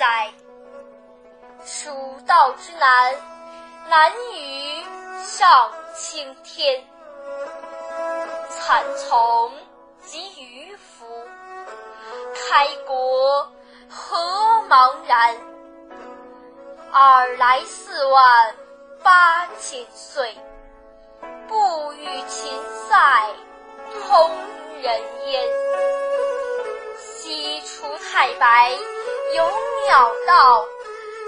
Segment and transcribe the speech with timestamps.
[0.00, 0.32] 哉
[1.62, 1.90] 蜀
[2.26, 3.14] 道之难，
[3.90, 4.82] 难于
[5.22, 6.82] 上青天。
[8.48, 9.52] 蚕丛
[10.00, 11.04] 及鱼凫，
[12.32, 13.52] 开国
[13.90, 14.16] 何
[14.70, 15.36] 茫然。
[16.94, 18.54] 尔来四万
[19.02, 20.34] 八千岁，
[21.46, 23.26] 不与秦塞
[24.00, 24.30] 通
[24.80, 25.46] 人烟。
[26.96, 28.72] 西出太白
[29.34, 29.50] 有
[29.86, 30.66] 鸟道，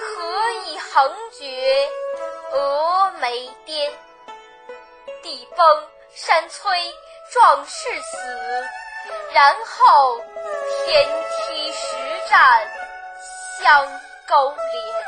[0.00, 1.88] 可以横绝
[2.52, 3.92] 峨眉巅。
[5.22, 6.92] 地崩山摧
[7.32, 8.16] 壮士死，
[9.32, 10.20] 然后
[10.84, 11.08] 天
[11.48, 11.96] 梯石
[12.28, 12.70] 栈
[13.60, 13.86] 相
[14.28, 15.06] 勾连。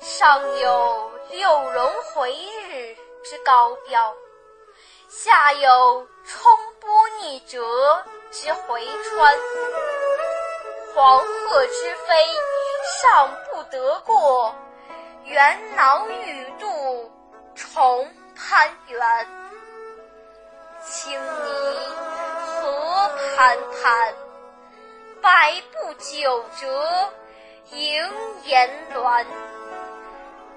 [0.00, 4.14] 上有六龙回日之高标，
[5.08, 6.50] 下有冲
[6.80, 9.38] 波逆折之回川。
[10.94, 12.14] 黄鹤之飞
[13.00, 14.54] 尚不得过，
[15.24, 17.12] 猿猱欲度
[17.54, 19.00] 重攀援。
[20.82, 21.78] 青泥
[22.44, 24.14] 何盘盘，
[25.22, 27.12] 百步九折
[27.70, 28.10] 萦
[28.44, 29.24] 岩峦。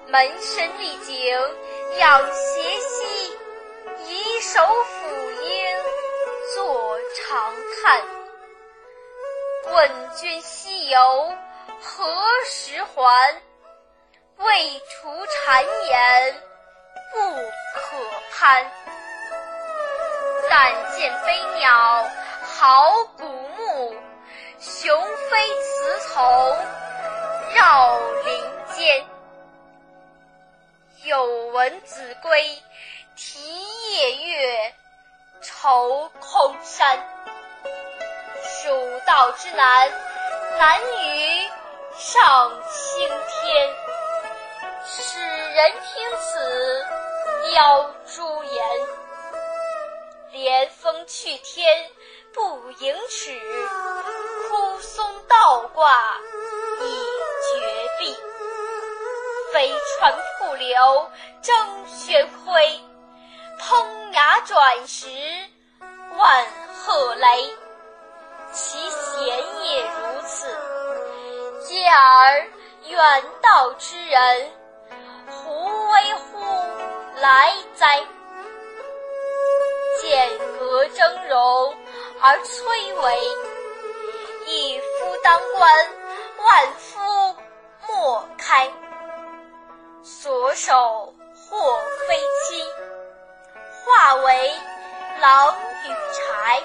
[0.08, 1.16] 门深历井
[1.98, 3.38] 仰斜息，
[4.08, 5.80] 以手抚膺
[6.54, 8.23] 坐长叹。
[9.74, 11.36] 问君西游
[11.80, 12.06] 何
[12.44, 13.42] 时还？
[14.36, 16.42] 未除谗言
[17.12, 17.18] 不
[17.74, 17.96] 可
[18.30, 18.70] 攀。
[20.48, 22.08] 但见飞鸟
[22.44, 23.96] 号古木，
[24.60, 26.56] 雄飞雌从
[27.56, 28.44] 绕林
[28.76, 29.04] 间。
[31.02, 32.62] 有闻子规
[33.16, 33.40] 啼
[33.96, 34.74] 夜月，
[35.42, 37.33] 愁空山。
[38.64, 38.70] 蜀
[39.06, 39.92] 道之难，
[40.58, 41.50] 难于
[41.98, 43.74] 上青天。
[44.86, 46.86] 使人听此，
[47.52, 48.64] 凋朱颜。
[50.32, 51.90] 连峰去天
[52.32, 53.38] 不盈尺，
[54.48, 56.18] 枯松倒挂
[56.80, 57.04] 倚
[57.52, 58.16] 绝壁。
[59.52, 61.10] 飞船瀑流
[61.42, 62.58] 争喧哗，
[63.60, 65.06] 烹崖转石
[66.16, 66.46] 万
[73.64, 74.52] 道之人，
[75.26, 76.38] 胡为乎
[77.22, 77.98] 来哉？
[80.02, 81.74] 剑阁峥嵘
[82.20, 83.10] 而崔嵬，
[84.44, 85.74] 一夫当关，
[86.44, 87.36] 万夫
[87.88, 88.70] 莫开。
[90.02, 91.14] 所守
[91.48, 92.66] 或非亲，
[93.82, 94.52] 化为
[95.22, 96.62] 狼与豺。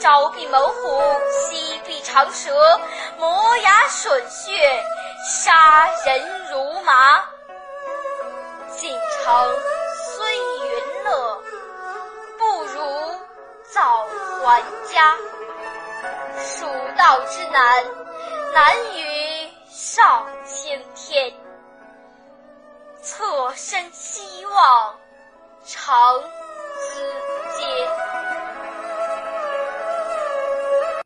[0.00, 2.80] 朝避猛虎，夕避长蛇，
[3.18, 4.82] 磨牙吮血，
[5.24, 7.22] 杀人如麻。
[8.76, 9.56] 锦城
[10.04, 11.42] 虽云乐
[12.38, 13.20] 不如
[13.62, 14.06] 早
[14.40, 15.16] 还家。
[16.38, 16.66] 蜀
[16.96, 17.84] 道之难
[18.54, 21.34] 难于上青天。
[23.02, 24.98] 侧身西望
[25.64, 26.22] 长